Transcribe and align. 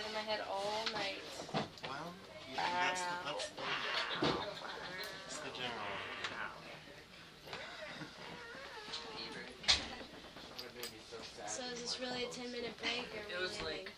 head 0.00 0.40
all 0.50 0.84
night. 0.92 1.20
Well, 1.52 2.14
you 2.50 2.56
know, 2.56 2.62
that's 2.80 3.00
the, 3.02 3.06
that's 3.26 3.48
the, 3.48 3.62
that's 5.26 5.38
the 5.38 5.50
general. 5.52 5.92
So 11.46 11.62
is 11.74 11.82
this 11.82 12.00
really 12.00 12.24
a 12.24 12.28
10 12.28 12.50
minute 12.50 12.72
break 12.80 13.08
or 13.12 13.24
It 13.28 13.40
was 13.40 13.60
like- 13.62 13.92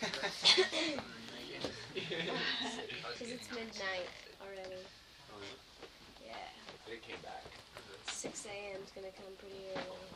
Because 1.92 3.30
it's 3.32 3.50
midnight 3.50 4.08
already. 4.40 4.82
Yeah. 6.24 6.34
It 6.92 7.02
came 7.02 7.20
back. 7.22 7.44
6 8.06 8.46
a.m. 8.46 8.80
is 8.84 8.90
gonna 8.94 9.10
come 9.18 9.34
pretty 9.38 9.66
early. 9.74 10.06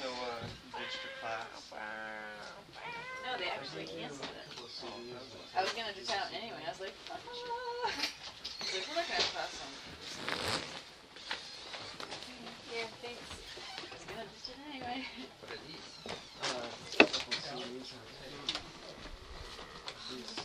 So, 0.00 0.08
uh, 0.08 0.44
you 0.44 0.72
ditched 0.78 1.00
your 1.04 1.14
class. 1.20 1.48
No, 3.24 3.30
they 3.86 4.00
canceled 4.02 4.30
it. 4.34 4.46
I 5.56 5.62
was 5.62 5.72
gonna 5.72 5.92
just 5.94 6.10
out 6.10 6.26
anyway. 6.34 6.58
I 6.66 6.70
was 6.70 6.80
like, 6.80 6.94
ah. 7.10 7.14
I 7.14 7.22
was 7.22 8.74
like, 8.74 8.88
we're 8.88 8.96
not 8.98 9.06
gonna 9.06 9.22
have 9.22 9.30
class 9.32 9.62
on. 9.62 9.70
Yeah, 12.74 12.86
thanks. 13.02 13.22
I 13.78 13.94
was 13.94 14.04
gonna 14.04 14.26
ditch 14.26 14.50
it 14.50 14.58
anyway. 14.70 15.06
But 15.40 15.50
at 15.54 15.62
least. 15.66 15.96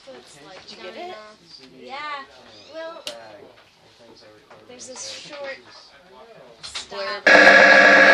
Foot's 0.05 0.39
like 0.45 0.61
Did 0.67 0.77
you 0.77 0.83
get 0.83 0.95
it? 1.09 1.15
Yeah. 1.79 2.25
Well, 2.73 3.03
there's 4.67 4.87
this 4.87 5.09
short 5.11 5.59
stop. 6.63 8.07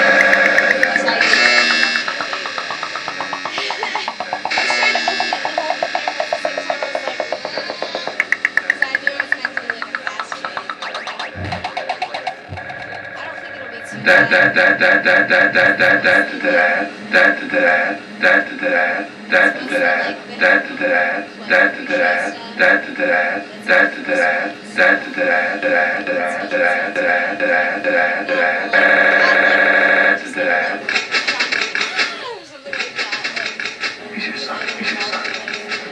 He's 34.14 34.28
your 34.28 34.38
son. 34.38 34.68
He's 34.80 34.92
your 34.92 35.02
son. 35.02 35.24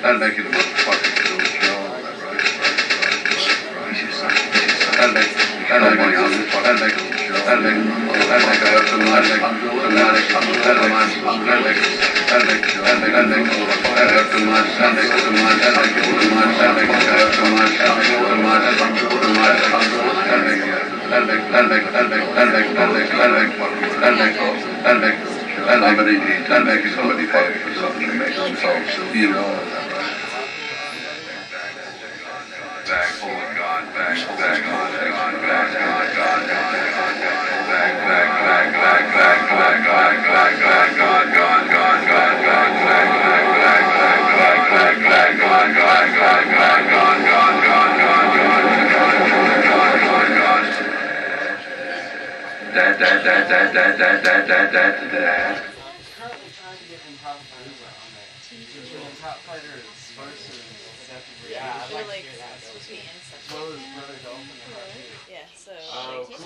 That'll 0.02 0.20
make 0.20 0.38
you 0.38 0.44
the 0.44 0.65
that'll 7.46 7.62
make 7.62 7.78
some 8.88 9.06
much, 9.06 9.30
that'll 9.30 9.38
make 9.38 10.26
some 10.26 10.46
much, 10.50 10.66
that'll 10.66 10.90
make, 11.62 11.80
that'll 12.26 12.46
make, 12.46 12.66
that'll 12.66 12.98
make, 13.06 13.06
that'll 13.06 13.30
make, 13.30 13.46
that'll 13.46 14.50
make, 22.36 22.72
that'll 22.74 22.94
make, 22.94 23.12
that'll 23.16 23.36
make, 23.36 23.54
that'll 23.76 24.18
make, 24.18 24.38
that'll 24.84 25.02
make, 25.02 25.36
and 25.66 25.82
somebody 25.82 26.14
needs, 26.20 26.50
making 26.66 26.92
somebody 26.94 27.26
pay 27.26 27.54
for 27.58 27.74
something 27.74 28.08
to 28.08 28.14
make 28.14 28.36
themselves, 28.36 28.98
know. 29.32 29.86
Back, 32.86 33.10
oh 33.18 33.34
my 33.34 33.58
God, 33.58 33.84
back, 33.96 34.18
back, 34.38 34.62
on, 34.66 34.92
back, 34.94 35.10
on, 35.10 35.42
back, 35.42 35.82
on, 35.82 35.95
that, 54.24 54.48
that, 54.48 54.72
that, 54.72 55.02
that, 55.02 55.12
that. 55.12 55.64
currently 56.16 56.52
trying 56.56 56.78
to 56.78 56.86
get 56.88 57.00
in 57.10 57.18
top 57.20 57.40
Yeah, 61.50 61.62
I 61.62 61.92
like 62.08 62.08
to 62.08 62.24
hear 62.24 62.40
that. 62.40 62.60
supposed 62.62 62.86
to 62.86 62.92
be 62.92 63.02
well. 64.24 64.40
Yeah, 65.30 65.46
so 65.56 65.72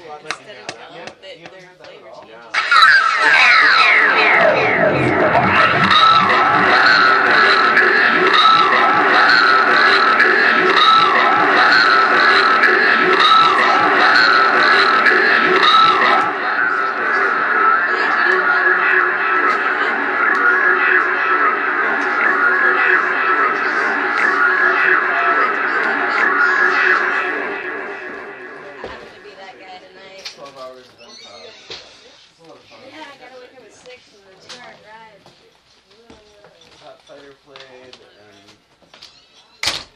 like, 0.09 0.23
instead 0.25 0.57
of 0.65 0.77
yeah, 0.95 1.05
they're 1.21 1.37
flavors. 1.77 2.17
six 33.89 34.03
the 34.11 34.49
turret 34.49 34.77
ride. 34.85 35.21
Hot 36.83 37.01
Fighter 37.07 37.33
played 37.43 37.95
and. 37.95 38.68